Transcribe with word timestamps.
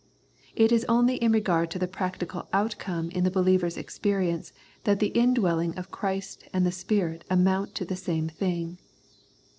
It 0.55 0.71
is 0.71 0.83
only 0.89 1.17
in 1.17 1.31
regard 1.31 1.69
to 1.69 1.77
the 1.77 1.87
practical 1.87 2.49
outcome 2.51 3.11
in 3.11 3.23
the 3.23 3.29
believer's 3.29 3.77
experience 3.77 4.51
that 4.83 4.97
the 4.97 5.09
indwelling 5.13 5.77
of 5.77 5.91
Christ 5.91 6.43
and 6.51 6.65
the 6.65 6.71
Spirit 6.71 7.23
amount 7.29 7.75
to 7.75 7.85
the 7.85 7.95
same 7.95 8.27
thing. 8.27 8.79